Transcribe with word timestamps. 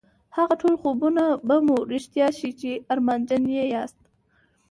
هغه 0.35 0.53
ټول 0.61 0.73
خوبونه 0.81 1.23
به 1.47 1.55
مو 1.65 1.77
رښتيا 1.93 2.27
شي 2.37 2.51
چې 2.59 2.69
ارمانجن 2.93 3.43
يې 3.55 3.63
ياست. 3.73 3.99